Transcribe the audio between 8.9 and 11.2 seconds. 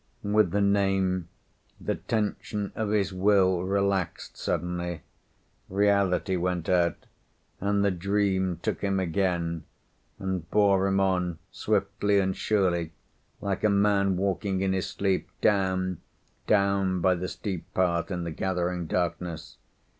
again, and bore him